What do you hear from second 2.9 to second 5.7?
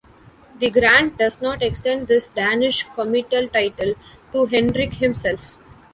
comital title to Henrik himself.